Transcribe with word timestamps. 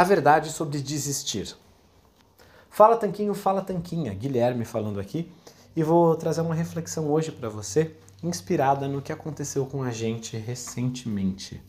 A 0.00 0.02
verdade 0.02 0.50
sobre 0.50 0.80
desistir. 0.80 1.54
Fala 2.70 2.96
Tanquinho, 2.96 3.34
fala 3.34 3.60
Tanquinha, 3.60 4.14
Guilherme 4.14 4.64
falando 4.64 4.98
aqui, 4.98 5.30
e 5.76 5.82
vou 5.82 6.16
trazer 6.16 6.40
uma 6.40 6.54
reflexão 6.54 7.10
hoje 7.10 7.30
para 7.30 7.50
você, 7.50 7.94
inspirada 8.22 8.88
no 8.88 9.02
que 9.02 9.12
aconteceu 9.12 9.66
com 9.66 9.82
a 9.82 9.90
gente 9.90 10.38
recentemente. 10.38 11.62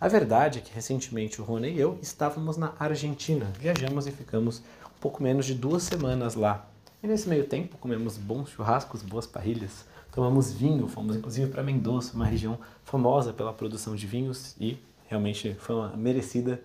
A 0.00 0.06
verdade 0.06 0.60
é 0.60 0.62
que 0.62 0.72
recentemente 0.72 1.40
o 1.40 1.44
Rony 1.44 1.72
e 1.72 1.80
eu 1.80 1.98
estávamos 2.00 2.56
na 2.56 2.74
Argentina, 2.78 3.50
viajamos 3.58 4.06
e 4.06 4.12
ficamos 4.12 4.60
um 4.60 5.00
pouco 5.00 5.20
menos 5.20 5.44
de 5.44 5.54
duas 5.54 5.82
semanas 5.82 6.36
lá. 6.36 6.68
E 7.02 7.08
nesse 7.08 7.28
meio 7.28 7.48
tempo 7.48 7.76
comemos 7.78 8.16
bons 8.16 8.50
churrascos, 8.50 9.02
boas 9.02 9.26
parrilhas, 9.26 9.84
tomamos 10.12 10.52
vinho, 10.52 10.86
fomos 10.86 11.16
inclusive 11.16 11.50
para 11.50 11.60
Mendoza, 11.64 12.12
uma 12.14 12.24
região 12.24 12.56
famosa 12.84 13.32
pela 13.32 13.52
produção 13.52 13.96
de 13.96 14.06
vinhos 14.06 14.54
e 14.60 14.78
realmente 15.08 15.56
foi 15.58 15.74
uma 15.74 15.96
merecida. 15.96 16.62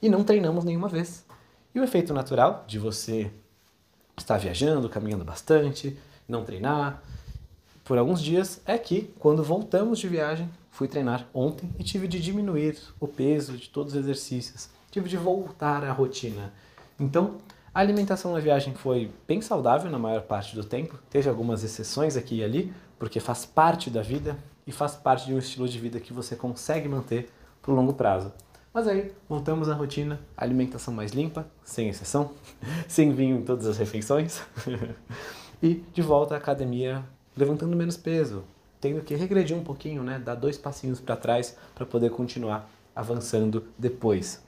E 0.00 0.08
não 0.08 0.24
treinamos 0.24 0.64
nenhuma 0.64 0.88
vez. 0.88 1.24
E 1.74 1.80
o 1.80 1.84
efeito 1.84 2.14
natural 2.14 2.64
de 2.66 2.78
você 2.78 3.30
estar 4.16 4.38
viajando, 4.38 4.88
caminhando 4.88 5.24
bastante, 5.24 5.98
não 6.28 6.44
treinar 6.44 7.02
por 7.86 7.98
alguns 7.98 8.20
dias 8.20 8.60
é 8.66 8.76
que 8.76 9.14
quando 9.18 9.44
voltamos 9.44 10.00
de 10.00 10.08
viagem, 10.08 10.50
fui 10.72 10.88
treinar 10.88 11.28
ontem 11.32 11.70
e 11.78 11.84
tive 11.84 12.08
de 12.08 12.20
diminuir 12.20 12.76
o 12.98 13.06
peso 13.06 13.56
de 13.56 13.68
todos 13.68 13.94
os 13.94 14.00
exercícios, 14.00 14.68
tive 14.90 15.08
de 15.08 15.16
voltar 15.16 15.84
à 15.84 15.92
rotina. 15.92 16.52
Então, 16.98 17.36
a 17.72 17.78
alimentação 17.78 18.32
na 18.32 18.40
viagem 18.40 18.74
foi 18.74 19.12
bem 19.28 19.40
saudável 19.40 19.88
na 19.88 20.00
maior 20.00 20.22
parte 20.22 20.56
do 20.56 20.64
tempo, 20.64 20.98
teve 21.08 21.28
algumas 21.28 21.62
exceções 21.62 22.16
aqui 22.16 22.38
e 22.38 22.44
ali, 22.44 22.74
porque 22.98 23.20
faz 23.20 23.46
parte 23.46 23.88
da 23.88 24.02
vida 24.02 24.36
e 24.66 24.72
faz 24.72 24.96
parte 24.96 25.26
de 25.26 25.34
um 25.34 25.38
estilo 25.38 25.68
de 25.68 25.78
vida 25.78 26.00
que 26.00 26.12
você 26.12 26.34
consegue 26.34 26.88
manter 26.88 27.30
por 27.62 27.72
longo 27.72 27.94
prazo. 27.94 28.32
Mas 28.76 28.86
aí 28.86 29.10
voltamos 29.26 29.70
à 29.70 29.74
rotina, 29.74 30.20
alimentação 30.36 30.92
mais 30.92 31.12
limpa, 31.12 31.46
sem 31.64 31.88
exceção, 31.88 32.32
sem 32.86 33.10
vinho 33.10 33.38
em 33.38 33.42
todas 33.42 33.66
as 33.66 33.78
refeições, 33.78 34.42
e 35.62 35.82
de 35.94 36.02
volta 36.02 36.34
à 36.34 36.36
academia 36.36 37.02
levantando 37.34 37.74
menos 37.74 37.96
peso, 37.96 38.44
tendo 38.78 39.00
que 39.00 39.14
regredir 39.14 39.56
um 39.56 39.64
pouquinho, 39.64 40.02
né, 40.02 40.18
dar 40.18 40.34
dois 40.34 40.58
passinhos 40.58 41.00
para 41.00 41.16
trás 41.16 41.56
para 41.74 41.86
poder 41.86 42.10
continuar 42.10 42.68
avançando 42.94 43.64
depois. 43.78 44.44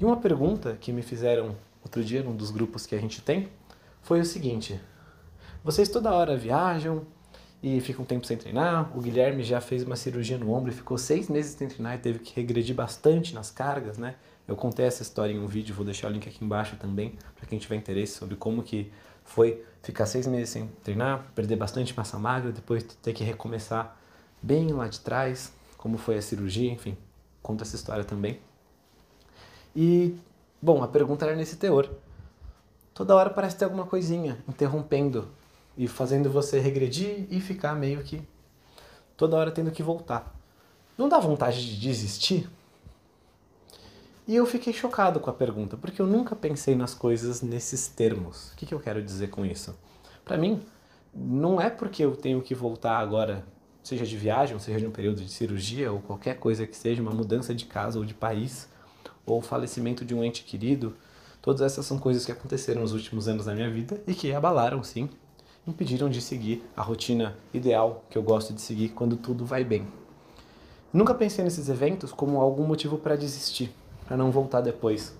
E 0.00 0.06
uma 0.06 0.16
pergunta 0.16 0.78
que 0.80 0.90
me 0.90 1.02
fizeram 1.02 1.54
outro 1.84 2.02
dia 2.02 2.22
num 2.22 2.34
dos 2.34 2.50
grupos 2.50 2.86
que 2.86 2.94
a 2.94 2.98
gente 2.98 3.20
tem, 3.20 3.50
foi 4.00 4.20
o 4.20 4.24
seguinte: 4.24 4.80
vocês 5.62 5.90
toda 5.90 6.14
hora 6.14 6.34
viajam 6.34 7.04
e 7.62 7.80
ficam 7.80 8.02
um 8.02 8.06
tempo 8.06 8.26
sem 8.26 8.36
treinar. 8.36 8.96
O 8.96 9.00
Guilherme 9.00 9.42
já 9.42 9.60
fez 9.60 9.82
uma 9.82 9.96
cirurgia 9.96 10.38
no 10.38 10.52
ombro 10.52 10.70
e 10.70 10.74
ficou 10.74 10.96
seis 10.96 11.28
meses 11.28 11.52
sem 11.52 11.68
treinar 11.68 11.96
e 11.96 11.98
teve 11.98 12.18
que 12.20 12.34
regredir 12.34 12.74
bastante 12.74 13.34
nas 13.34 13.50
cargas, 13.50 13.98
né? 13.98 14.16
Eu 14.48 14.56
contei 14.56 14.86
essa 14.86 15.02
história 15.02 15.32
em 15.32 15.38
um 15.38 15.46
vídeo, 15.46 15.74
vou 15.74 15.84
deixar 15.84 16.08
o 16.08 16.10
link 16.10 16.28
aqui 16.28 16.44
embaixo 16.44 16.76
também, 16.76 17.16
para 17.36 17.46
quem 17.46 17.58
tiver 17.58 17.76
interesse 17.76 18.14
sobre 18.14 18.34
como 18.36 18.62
que 18.62 18.90
foi 19.24 19.64
ficar 19.82 20.06
seis 20.06 20.26
meses 20.26 20.50
sem 20.50 20.66
treinar, 20.82 21.24
perder 21.34 21.56
bastante 21.56 21.96
massa 21.96 22.18
magra, 22.18 22.50
depois 22.50 22.82
ter 22.82 23.12
que 23.12 23.22
recomeçar 23.22 23.96
bem 24.42 24.72
lá 24.72 24.88
de 24.88 24.98
trás, 25.00 25.52
como 25.76 25.96
foi 25.96 26.16
a 26.16 26.22
cirurgia, 26.22 26.70
enfim, 26.70 26.96
conta 27.42 27.62
essa 27.62 27.76
história 27.76 28.02
também. 28.02 28.40
E 29.76 30.18
Bom, 30.62 30.82
a 30.82 30.88
pergunta 30.88 31.24
era 31.24 31.34
nesse 31.34 31.56
teor. 31.56 31.88
Toda 32.92 33.14
hora 33.16 33.30
parece 33.30 33.56
ter 33.56 33.64
alguma 33.64 33.86
coisinha 33.86 34.36
interrompendo 34.46 35.26
e 35.80 35.88
fazendo 35.88 36.28
você 36.28 36.60
regredir 36.60 37.26
e 37.30 37.40
ficar 37.40 37.74
meio 37.74 38.02
que 38.02 38.20
toda 39.16 39.34
hora 39.34 39.50
tendo 39.50 39.70
que 39.70 39.82
voltar. 39.82 40.30
Não 40.98 41.08
dá 41.08 41.18
vontade 41.18 41.66
de 41.66 41.80
desistir? 41.80 42.50
E 44.28 44.36
eu 44.36 44.44
fiquei 44.44 44.74
chocado 44.74 45.18
com 45.18 45.30
a 45.30 45.32
pergunta, 45.32 45.78
porque 45.78 46.02
eu 46.02 46.06
nunca 46.06 46.36
pensei 46.36 46.74
nas 46.74 46.92
coisas 46.92 47.40
nesses 47.40 47.88
termos. 47.88 48.52
O 48.52 48.56
que, 48.56 48.66
que 48.66 48.74
eu 48.74 48.78
quero 48.78 49.02
dizer 49.02 49.30
com 49.30 49.42
isso? 49.42 49.74
Para 50.22 50.36
mim, 50.36 50.60
não 51.14 51.58
é 51.58 51.70
porque 51.70 52.04
eu 52.04 52.14
tenho 52.14 52.42
que 52.42 52.54
voltar 52.54 52.98
agora, 52.98 53.42
seja 53.82 54.04
de 54.04 54.18
viagem, 54.18 54.58
seja 54.58 54.80
de 54.80 54.86
um 54.86 54.90
período 54.90 55.22
de 55.24 55.30
cirurgia, 55.30 55.90
ou 55.90 56.00
qualquer 56.00 56.36
coisa 56.36 56.66
que 56.66 56.76
seja, 56.76 57.00
uma 57.00 57.10
mudança 57.10 57.54
de 57.54 57.64
casa 57.64 57.98
ou 57.98 58.04
de 58.04 58.12
país, 58.12 58.68
ou 59.24 59.38
o 59.38 59.42
falecimento 59.42 60.04
de 60.04 60.14
um 60.14 60.22
ente 60.22 60.44
querido, 60.44 60.94
todas 61.40 61.62
essas 61.62 61.86
são 61.86 61.98
coisas 61.98 62.26
que 62.26 62.32
aconteceram 62.32 62.82
nos 62.82 62.92
últimos 62.92 63.26
anos 63.28 63.46
da 63.46 63.54
minha 63.54 63.70
vida 63.70 63.98
e 64.06 64.12
que 64.12 64.30
abalaram, 64.34 64.84
sim, 64.84 65.08
impediram 65.66 66.08
de 66.08 66.20
seguir 66.20 66.64
a 66.76 66.82
rotina 66.82 67.36
ideal 67.52 68.04
que 68.08 68.16
eu 68.16 68.22
gosto 68.22 68.52
de 68.52 68.60
seguir 68.60 68.90
quando 68.90 69.16
tudo 69.16 69.44
vai 69.44 69.64
bem. 69.64 69.86
Nunca 70.92 71.14
pensei 71.14 71.44
nesses 71.44 71.68
eventos 71.68 72.12
como 72.12 72.40
algum 72.40 72.64
motivo 72.64 72.98
para 72.98 73.16
desistir, 73.16 73.72
para 74.06 74.16
não 74.16 74.30
voltar 74.30 74.60
depois. 74.60 75.14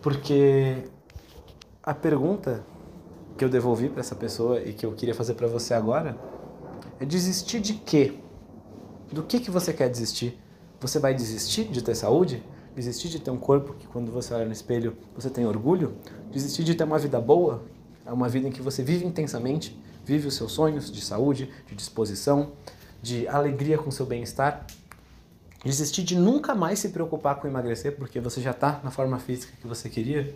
Porque 0.00 0.84
a 1.82 1.94
pergunta 1.94 2.64
que 3.38 3.44
eu 3.44 3.48
devolvi 3.48 3.88
para 3.88 4.00
essa 4.00 4.14
pessoa 4.14 4.60
e 4.60 4.72
que 4.72 4.84
eu 4.84 4.92
queria 4.92 5.14
fazer 5.14 5.34
para 5.34 5.46
você 5.46 5.72
agora 5.72 6.16
é 7.00 7.04
desistir 7.04 7.60
de 7.60 7.74
quê? 7.74 8.14
Do 9.10 9.22
que 9.22 9.40
que 9.40 9.50
você 9.50 9.72
quer 9.72 9.88
desistir? 9.88 10.38
Você 10.80 10.98
vai 10.98 11.14
desistir 11.14 11.64
de 11.64 11.82
ter 11.82 11.94
saúde? 11.94 12.42
desistir 12.74 13.08
de 13.08 13.20
ter 13.20 13.30
um 13.30 13.36
corpo 13.36 13.74
que 13.74 13.86
quando 13.86 14.10
você 14.10 14.32
olha 14.32 14.44
no 14.44 14.52
espelho 14.52 14.96
você 15.14 15.28
tem 15.28 15.46
orgulho, 15.46 15.94
desistir 16.30 16.64
de 16.64 16.74
ter 16.74 16.84
uma 16.84 16.98
vida 16.98 17.20
boa, 17.20 17.62
é 18.04 18.12
uma 18.12 18.28
vida 18.28 18.48
em 18.48 18.52
que 18.52 18.62
você 18.62 18.82
vive 18.82 19.04
intensamente, 19.04 19.78
vive 20.04 20.28
os 20.28 20.34
seus 20.34 20.52
sonhos 20.52 20.90
de 20.90 21.00
saúde, 21.00 21.50
de 21.66 21.74
disposição, 21.74 22.52
de 23.00 23.26
alegria 23.28 23.78
com 23.78 23.90
seu 23.90 24.06
bem-estar, 24.06 24.66
desistir 25.64 26.02
de 26.02 26.16
nunca 26.16 26.54
mais 26.54 26.78
se 26.78 26.88
preocupar 26.88 27.36
com 27.36 27.46
emagrecer 27.46 27.96
porque 27.96 28.20
você 28.20 28.40
já 28.40 28.50
está 28.50 28.80
na 28.82 28.90
forma 28.90 29.18
física 29.18 29.52
que 29.60 29.66
você 29.66 29.88
queria, 29.88 30.34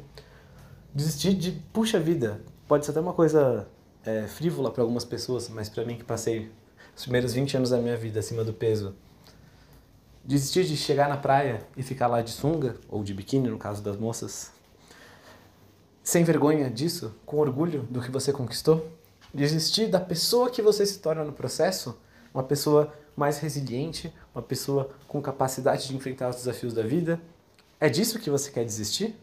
desistir 0.94 1.34
de, 1.34 1.52
puxa 1.72 1.98
vida, 1.98 2.40
pode 2.68 2.84
ser 2.84 2.92
até 2.92 3.00
uma 3.00 3.12
coisa 3.12 3.68
é, 4.04 4.26
frívola 4.26 4.70
para 4.70 4.82
algumas 4.82 5.04
pessoas, 5.04 5.48
mas 5.48 5.68
para 5.68 5.84
mim 5.84 5.96
que 5.96 6.04
passei 6.04 6.50
os 6.96 7.02
primeiros 7.02 7.34
20 7.34 7.56
anos 7.56 7.70
da 7.70 7.78
minha 7.78 7.96
vida 7.96 8.20
acima 8.20 8.42
do 8.42 8.52
peso, 8.52 8.94
Desistir 10.26 10.64
de 10.64 10.76
chegar 10.76 11.08
na 11.08 11.16
praia 11.16 11.64
e 11.76 11.84
ficar 11.84 12.08
lá 12.08 12.20
de 12.20 12.32
sunga, 12.32 12.74
ou 12.88 13.04
de 13.04 13.14
biquíni, 13.14 13.48
no 13.48 13.58
caso 13.58 13.80
das 13.80 13.96
moças, 13.96 14.50
sem 16.06 16.22
vergonha 16.22 16.70
disso, 16.70 17.12
com 17.26 17.38
orgulho 17.38 17.82
do 17.90 18.00
que 18.00 18.12
você 18.12 18.32
conquistou. 18.32 18.86
Desistir 19.34 19.88
da 19.88 19.98
pessoa 19.98 20.48
que 20.48 20.62
você 20.62 20.86
se 20.86 21.00
torna 21.00 21.24
no 21.24 21.32
processo, 21.32 21.98
uma 22.32 22.44
pessoa 22.44 22.92
mais 23.16 23.40
resiliente, 23.40 24.14
uma 24.32 24.40
pessoa 24.40 24.88
com 25.08 25.20
capacidade 25.20 25.88
de 25.88 25.96
enfrentar 25.96 26.28
os 26.28 26.36
desafios 26.36 26.72
da 26.72 26.84
vida. 26.84 27.20
É 27.80 27.88
disso 27.88 28.20
que 28.20 28.30
você 28.30 28.52
quer 28.52 28.64
desistir? 28.64 29.16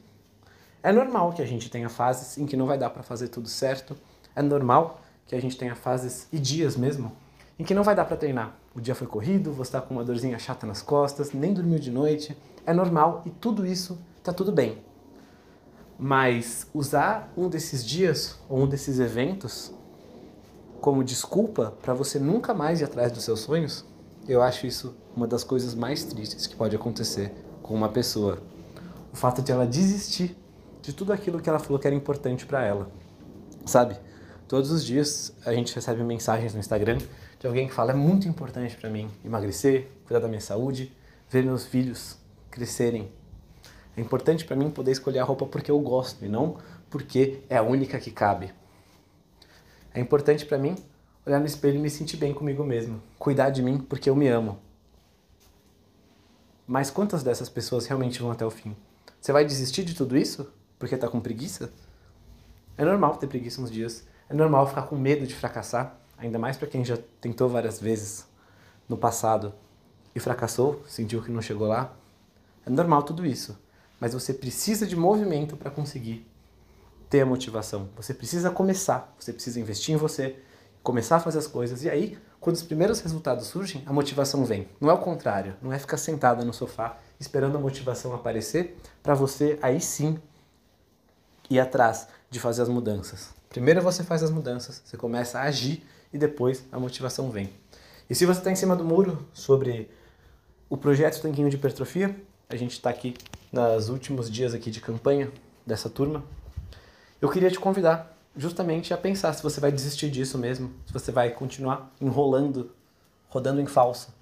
É 0.83 0.91
normal 0.91 1.31
que 1.31 1.41
a 1.41 1.45
gente 1.45 1.71
tenha 1.71 1.87
fases 1.87 2.37
em 2.37 2.45
que 2.45 2.57
não 2.57 2.65
vai 2.65 2.77
dar 2.77 2.89
para 2.89 3.01
fazer 3.01 3.29
tudo 3.29 3.47
certo. 3.47 3.95
É 4.35 4.41
normal 4.41 4.99
que 5.25 5.35
a 5.35 5.39
gente 5.39 5.55
tenha 5.55 5.75
fases 5.75 6.27
e 6.33 6.37
dias 6.37 6.75
mesmo 6.75 7.15
em 7.57 7.63
que 7.63 7.73
não 7.73 7.83
vai 7.83 7.95
dar 7.95 8.03
para 8.03 8.17
treinar. 8.17 8.57
O 8.75 8.81
dia 8.81 8.93
foi 8.93 9.07
corrido, 9.07 9.53
você 9.53 9.69
está 9.69 9.79
com 9.79 9.93
uma 9.93 10.03
dorzinha 10.03 10.37
chata 10.37 10.67
nas 10.67 10.81
costas, 10.81 11.31
nem 11.31 11.53
dormiu 11.53 11.79
de 11.79 11.91
noite, 11.91 12.35
é 12.65 12.73
normal 12.73 13.21
e 13.25 13.29
tudo 13.29 13.65
isso 13.65 13.97
está 14.17 14.33
tudo 14.33 14.51
bem. 14.51 14.83
Mas 16.05 16.67
usar 16.73 17.31
um 17.37 17.47
desses 17.47 17.81
dias 17.85 18.37
ou 18.49 18.63
um 18.63 18.67
desses 18.67 18.99
eventos 18.99 19.73
como 20.81 21.01
desculpa 21.01 21.73
para 21.81 21.93
você 21.93 22.19
nunca 22.19 22.53
mais 22.53 22.81
ir 22.81 22.83
atrás 22.83 23.09
dos 23.09 23.23
seus 23.23 23.39
sonhos, 23.39 23.85
eu 24.27 24.41
acho 24.41 24.67
isso 24.67 24.93
uma 25.15 25.25
das 25.25 25.45
coisas 25.45 25.73
mais 25.73 26.03
tristes 26.03 26.45
que 26.45 26.57
pode 26.57 26.75
acontecer 26.75 27.31
com 27.61 27.73
uma 27.73 27.87
pessoa. 27.87 28.39
O 29.13 29.15
fato 29.15 29.41
de 29.41 29.53
ela 29.53 29.65
desistir 29.65 30.35
de 30.81 30.91
tudo 30.91 31.13
aquilo 31.13 31.39
que 31.39 31.47
ela 31.47 31.57
falou 31.57 31.79
que 31.79 31.87
era 31.87 31.95
importante 31.95 32.45
para 32.45 32.65
ela. 32.65 32.91
Sabe? 33.65 33.95
Todos 34.45 34.71
os 34.71 34.83
dias 34.83 35.33
a 35.45 35.53
gente 35.53 35.73
recebe 35.73 36.03
mensagens 36.03 36.53
no 36.53 36.59
Instagram 36.59 36.97
de 37.39 37.47
alguém 37.47 37.65
que 37.65 37.73
fala: 37.73 37.91
é 37.91 37.95
muito 37.95 38.27
importante 38.27 38.75
para 38.75 38.89
mim 38.89 39.09
emagrecer, 39.23 39.87
cuidar 40.05 40.19
da 40.19 40.27
minha 40.27 40.41
saúde, 40.41 40.91
ver 41.29 41.45
meus 41.45 41.65
filhos 41.65 42.17
crescerem. 42.51 43.09
É 43.95 44.01
importante 44.01 44.45
para 44.45 44.55
mim 44.55 44.69
poder 44.69 44.91
escolher 44.91 45.19
a 45.19 45.23
roupa 45.23 45.45
porque 45.45 45.69
eu 45.69 45.79
gosto 45.79 46.23
e 46.25 46.29
não 46.29 46.57
porque 46.89 47.41
é 47.49 47.57
a 47.57 47.61
única 47.61 47.99
que 47.99 48.11
cabe. 48.11 48.53
É 49.93 49.99
importante 49.99 50.45
para 50.45 50.57
mim 50.57 50.75
olhar 51.25 51.39
no 51.39 51.45
espelho 51.45 51.77
e 51.77 51.79
me 51.79 51.89
sentir 51.89 52.17
bem 52.17 52.33
comigo 52.33 52.63
mesmo, 52.63 53.01
cuidar 53.17 53.49
de 53.49 53.61
mim 53.61 53.79
porque 53.79 54.09
eu 54.09 54.15
me 54.15 54.27
amo. 54.27 54.59
Mas 56.65 56.89
quantas 56.89 57.23
dessas 57.23 57.49
pessoas 57.49 57.85
realmente 57.85 58.21
vão 58.21 58.31
até 58.31 58.45
o 58.45 58.51
fim? 58.51 58.75
Você 59.19 59.31
vai 59.31 59.45
desistir 59.45 59.83
de 59.83 59.93
tudo 59.93 60.17
isso 60.17 60.51
porque 60.79 60.95
está 60.95 61.07
com 61.07 61.19
preguiça? 61.19 61.71
É 62.77 62.83
normal 62.83 63.17
ter 63.17 63.27
preguiça 63.27 63.61
uns 63.61 63.71
dias. 63.71 64.05
É 64.29 64.33
normal 64.33 64.67
ficar 64.67 64.83
com 64.83 64.95
medo 64.95 65.27
de 65.27 65.35
fracassar 65.35 65.99
ainda 66.17 66.39
mais 66.39 66.57
para 66.57 66.67
quem 66.67 66.83
já 66.83 66.97
tentou 67.19 67.49
várias 67.49 67.79
vezes 67.79 68.25
no 68.87 68.97
passado 68.97 69.53
e 70.15 70.19
fracassou, 70.19 70.83
sentiu 70.87 71.21
que 71.21 71.31
não 71.31 71.41
chegou 71.41 71.67
lá. 71.67 71.93
É 72.65 72.69
normal 72.69 73.03
tudo 73.03 73.25
isso, 73.25 73.57
mas 74.03 74.13
você 74.13 74.33
precisa 74.33 74.85
de 74.85 74.97
movimento 74.97 75.55
para 75.55 75.71
conseguir 75.71 76.29
ter 77.09 77.21
a 77.21 77.25
motivação. 77.25 77.87
Você 77.95 78.13
precisa 78.13 78.51
começar, 78.51 79.15
você 79.17 79.31
precisa 79.31 79.61
investir 79.61 79.95
em 79.95 79.97
você, 79.97 80.35
começar 80.83 81.15
a 81.15 81.19
fazer 81.21 81.39
as 81.39 81.47
coisas 81.47 81.85
e 81.85 81.89
aí, 81.89 82.17
quando 82.37 82.57
os 82.57 82.63
primeiros 82.63 82.99
resultados 82.99 83.47
surgem, 83.47 83.81
a 83.85 83.93
motivação 83.93 84.43
vem. 84.43 84.67
Não 84.81 84.89
é 84.89 84.93
o 84.93 84.97
contrário, 84.97 85.55
não 85.61 85.71
é 85.71 85.79
ficar 85.79 85.95
sentada 85.95 86.43
no 86.43 86.53
sofá 86.53 86.97
esperando 87.17 87.57
a 87.57 87.61
motivação 87.61 88.13
aparecer 88.13 88.77
para 89.01 89.13
você 89.13 89.57
aí 89.61 89.79
sim 89.79 90.19
ir 91.49 91.61
atrás 91.61 92.09
de 92.29 92.41
fazer 92.41 92.63
as 92.63 92.67
mudanças. 92.67 93.29
Primeiro 93.47 93.81
você 93.81 94.03
faz 94.03 94.21
as 94.21 94.31
mudanças, 94.31 94.81
você 94.83 94.97
começa 94.97 95.39
a 95.39 95.43
agir 95.43 95.81
e 96.11 96.17
depois 96.17 96.65
a 96.73 96.77
motivação 96.77 97.31
vem. 97.31 97.49
E 98.09 98.13
se 98.13 98.25
você 98.25 98.39
está 98.41 98.51
em 98.51 98.55
cima 98.57 98.75
do 98.75 98.83
muro 98.83 99.25
sobre 99.31 99.89
o 100.69 100.75
projeto 100.75 101.21
Tanquinho 101.21 101.49
de 101.49 101.55
Hipertrofia, 101.55 102.13
a 102.53 102.57
gente 102.57 102.73
está 102.73 102.89
aqui 102.89 103.15
nos 103.51 103.89
últimos 103.89 104.29
dias 104.29 104.53
aqui 104.53 104.69
de 104.69 104.79
campanha 104.79 105.31
dessa 105.65 105.89
turma. 105.89 106.23
Eu 107.19 107.29
queria 107.29 107.49
te 107.49 107.59
convidar 107.59 108.15
justamente 108.37 108.93
a 108.93 108.97
pensar 108.97 109.33
se 109.33 109.41
você 109.41 109.59
vai 109.59 109.71
desistir 109.71 110.09
disso 110.09 110.37
mesmo, 110.37 110.71
se 110.85 110.93
você 110.93 111.11
vai 111.11 111.31
continuar 111.31 111.91
enrolando, 111.99 112.69
rodando 113.29 113.59
em 113.59 113.65
falso, 113.65 114.13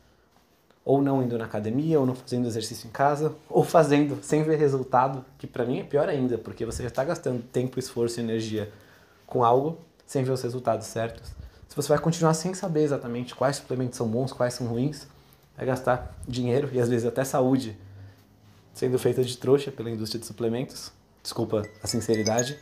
ou 0.86 1.02
não 1.02 1.22
indo 1.22 1.38
na 1.38 1.46
academia, 1.46 2.00
ou 2.00 2.06
não 2.06 2.16
fazendo 2.16 2.48
exercício 2.48 2.88
em 2.88 2.92
casa, 2.92 3.36
ou 3.50 3.64
fazendo 3.64 4.18
sem 4.24 4.44
ver 4.44 4.58
resultado, 4.58 5.26
que 5.38 5.46
para 5.46 5.66
mim 5.66 5.80
é 5.80 5.84
pior 5.84 6.08
ainda, 6.08 6.38
porque 6.38 6.66
você 6.66 6.84
já 6.84 6.90
está 6.90 7.04
gastando 7.04 7.44
tempo, 7.44 7.80
esforço 7.80 8.20
e 8.20 8.24
energia 8.24 8.72
com 9.28 9.44
algo 9.44 9.78
sem 10.06 10.24
ver 10.24 10.32
os 10.32 10.42
resultados 10.42 10.88
certos. 10.88 11.30
Se 11.68 11.76
você 11.76 11.90
vai 11.90 12.00
continuar 12.00 12.34
sem 12.34 12.54
saber 12.54 12.84
exatamente 12.84 13.36
quais 13.36 13.58
suplementos 13.58 13.98
são 13.98 14.08
bons, 14.08 14.32
quais 14.32 14.54
são 14.54 14.68
ruins, 14.68 15.08
vai 15.56 15.66
gastar 15.66 16.18
dinheiro 16.26 16.70
e 16.72 16.80
às 16.80 16.90
vezes 16.90 17.06
até 17.06 17.24
saúde 17.24 17.78
sendo 18.74 18.98
feita 18.98 19.24
de 19.24 19.38
trouxa 19.38 19.72
pela 19.72 19.90
indústria 19.90 20.20
de 20.20 20.26
suplementos. 20.26 20.92
Desculpa 21.22 21.64
a 21.84 21.88
sinceridade. 21.88 22.60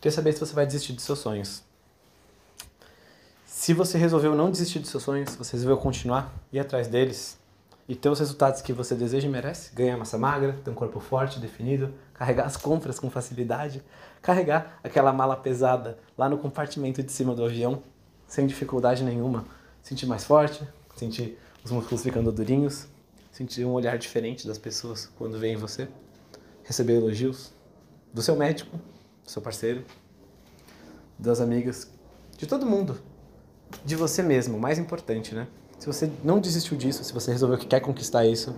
Queria 0.00 0.12
saber 0.12 0.32
se 0.32 0.40
você 0.40 0.54
vai 0.54 0.64
desistir 0.64 0.92
dos 0.92 1.04
seus 1.04 1.18
sonhos. 1.18 1.62
Se 3.44 3.74
você 3.74 3.98
resolveu 3.98 4.34
não 4.34 4.50
desistir 4.50 4.78
dos 4.78 4.88
seus 4.88 5.02
sonhos, 5.02 5.34
você 5.34 5.52
resolveu 5.52 5.76
continuar, 5.76 6.32
ir 6.52 6.60
atrás 6.60 6.86
deles 6.86 7.38
e 7.88 7.96
ter 7.96 8.08
os 8.08 8.20
resultados 8.20 8.62
que 8.62 8.72
você 8.72 8.94
deseja 8.94 9.26
e 9.26 9.30
merece, 9.30 9.74
ganhar 9.74 9.96
massa 9.96 10.18
magra, 10.18 10.52
ter 10.62 10.70
um 10.70 10.74
corpo 10.74 11.00
forte, 11.00 11.40
definido, 11.40 11.92
carregar 12.14 12.46
as 12.46 12.56
compras 12.56 12.98
com 13.00 13.10
facilidade, 13.10 13.82
carregar 14.20 14.78
aquela 14.84 15.12
mala 15.12 15.36
pesada 15.36 15.98
lá 16.16 16.28
no 16.28 16.38
compartimento 16.38 17.02
de 17.02 17.10
cima 17.10 17.34
do 17.34 17.44
avião, 17.44 17.82
sem 18.26 18.46
dificuldade 18.46 19.02
nenhuma, 19.02 19.46
sentir 19.82 20.06
mais 20.06 20.24
forte, 20.24 20.62
sentir 20.96 21.38
os 21.64 21.70
músculos 21.70 22.02
ficando 22.02 22.30
durinhos, 22.30 22.86
sentir 23.30 23.64
um 23.64 23.72
olhar 23.72 23.98
diferente 23.98 24.46
das 24.46 24.58
pessoas 24.58 25.10
quando 25.16 25.38
veem 25.38 25.56
você, 25.56 25.88
receber 26.64 26.94
elogios 26.94 27.52
do 28.12 28.22
seu 28.22 28.36
médico, 28.36 28.76
do 29.24 29.30
seu 29.30 29.42
parceiro, 29.42 29.84
das 31.18 31.40
amigas, 31.40 31.90
de 32.36 32.46
todo 32.46 32.66
mundo, 32.66 33.00
de 33.84 33.96
você 33.96 34.22
mesmo, 34.22 34.58
mais 34.58 34.78
importante, 34.78 35.34
né? 35.34 35.46
Se 35.78 35.86
você 35.86 36.10
não 36.24 36.40
desistiu 36.40 36.76
disso, 36.76 37.04
se 37.04 37.12
você 37.12 37.30
resolveu 37.30 37.58
que 37.58 37.66
quer 37.66 37.80
conquistar 37.80 38.26
isso, 38.26 38.54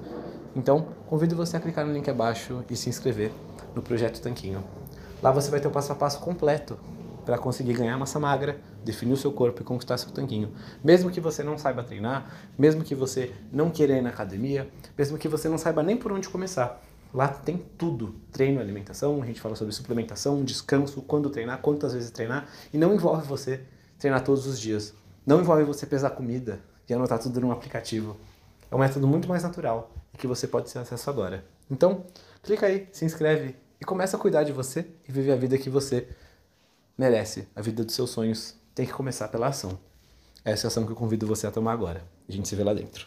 então 0.57 0.89
convido 1.07 1.37
você 1.37 1.57
a 1.57 1.61
clicar 1.61 1.87
no 1.87 1.93
link 1.93 2.09
abaixo 2.09 2.65
e 2.71 2.77
se 2.77 2.89
inscrever 2.89 3.33
no 3.75 3.83
projeto 3.83 4.21
Tanquinho. 4.21 4.65
Lá 5.23 5.31
você 5.31 5.51
vai 5.51 5.61
ter 5.61 5.69
o 5.69 5.71
passo 5.71 5.93
a 5.93 5.95
passo 5.95 6.21
completo 6.21 6.79
para 7.25 7.39
conseguir 7.39 7.75
ganhar 7.75 7.97
massa 7.99 8.19
magra, 8.19 8.61
definir 8.85 9.13
o 9.13 9.17
seu 9.17 9.33
corpo 9.33 9.63
e 9.63 9.65
conquistar 9.65 9.99
seu 9.99 10.11
tanquinho. 10.11 10.53
Mesmo 10.83 11.11
que 11.11 11.21
você 11.21 11.43
não 11.43 11.59
saiba 11.59 11.83
treinar, 11.83 12.31
mesmo 12.59 12.83
que 12.83 12.95
você 12.95 13.33
não 13.53 13.71
queira 13.71 13.97
ir 13.97 14.03
na 14.03 14.11
academia, 14.11 14.69
mesmo 14.97 15.19
que 15.19 15.29
você 15.29 15.49
não 15.49 15.59
saiba 15.59 15.83
nem 15.83 15.97
por 15.97 16.13
onde 16.13 16.29
começar. 16.29 16.83
Lá 17.13 17.29
tem 17.29 17.59
tudo: 17.77 18.15
treino, 18.31 18.61
alimentação, 18.61 19.23
a 19.23 19.27
gente 19.27 19.41
fala 19.41 19.57
sobre 19.57 19.75
suplementação, 19.75 20.45
descanso, 20.45 21.03
quando 21.03 21.29
treinar, 21.31 21.61
quantas 21.61 21.93
vezes 21.93 22.11
treinar, 22.11 22.49
e 22.73 22.79
não 22.79 22.95
envolve 22.95 23.27
você 23.27 23.61
treinar 23.99 24.23
todos 24.23 24.47
os 24.47 24.59
dias. 24.59 24.95
Não 25.27 25.41
envolve 25.41 25.65
você 25.65 25.87
pesar 25.87 26.11
comida 26.11 26.61
e 26.89 26.95
anotar 26.95 27.19
tudo 27.19 27.41
num 27.41 27.53
aplicativo. 27.53 28.17
É 28.71 28.75
um 28.75 28.79
método 28.79 29.07
muito 29.07 29.29
mais 29.29 29.43
natural 29.43 29.93
e 30.15 30.17
que 30.17 30.27
você 30.27 30.47
pode 30.47 30.73
ter 30.73 30.79
acesso 30.79 31.11
agora. 31.11 31.45
Então, 31.71 32.05
clica 32.43 32.67
aí, 32.67 32.89
se 32.93 33.05
inscreve 33.05 33.57
e 33.81 33.85
começa 33.85 34.17
a 34.17 34.21
cuidar 34.21 34.45
de 34.45 34.53
você 34.53 34.87
e 35.09 35.13
viver 35.13 35.33
a 35.33 35.37
vida 35.37 35.59
que 35.59 35.71
você 35.71 36.09
merece. 37.01 37.49
A 37.57 37.63
vida 37.63 37.83
dos 37.83 37.95
seus 37.95 38.11
sonhos 38.11 38.55
tem 38.75 38.85
que 38.85 38.93
começar 38.93 39.29
pela 39.29 39.47
ação. 39.47 39.79
Essa 40.45 40.67
é 40.67 40.69
a 40.69 40.69
ação 40.69 40.85
que 40.85 40.93
eu 40.93 40.97
convido 40.97 41.27
você 41.27 41.47
a 41.47 41.51
tomar 41.51 41.73
agora. 41.73 42.05
A 42.29 42.33
gente 42.33 42.47
se 42.47 42.55
vê 42.55 42.63
lá 42.63 42.75
dentro. 42.75 43.07